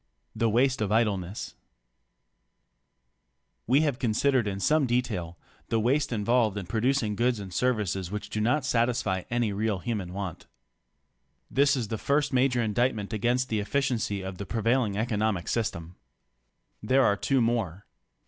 THE 0.35 0.49
WASTE 0.49 0.81
OF 0.81 0.91
IDLENESS 0.91 1.53
We 3.67 3.81
have 3.81 3.99
considered 3.99 4.47
in 4.47 4.59
some 4.59 4.87
detail 4.87 5.37
the 5.67 5.79
waste 5.79 6.11
involved 6.11 6.57
in 6.57 6.65
producing 6.65 7.15
goods 7.15 7.39
and 7.39 7.53
services 7.53 8.09
which 8.09 8.31
do 8.31 8.41
not 8.41 8.65
satisfy 8.65 9.25
any 9.29 9.53
real 9.53 9.77
human 9.77 10.11
want. 10.11 10.47
This 11.51 11.75
is 11.77 11.89
the 11.89 11.99
first 11.99 12.33
major 12.33 12.63
indictment 12.63 13.13
against 13.13 13.49
the 13.49 13.59
efficiency 13.59 14.23
of 14.23 14.39
the 14.39 14.45
prevailing 14.47 14.97
economic 14.97 15.47
system. 15.47 15.97
There 16.81 17.03
are 17.05 17.15
two 17.15 17.39
more. 17.39 17.85